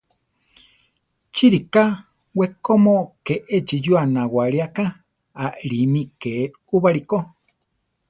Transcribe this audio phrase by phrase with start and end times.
[1.33, 1.83] ¿Chi ríka,
[2.37, 4.85] wekómo ke échi yúa nawáli aká,
[5.43, 6.33] aʼlími ké
[6.75, 7.17] úbali ko?